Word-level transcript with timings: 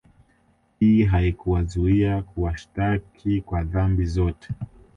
Hii 0.79 1.03
haikuwazuia 1.03 2.21
kuwashtaki 2.21 3.41
kwa 3.41 3.63
dhambi 3.63 4.05
zote 4.05 4.49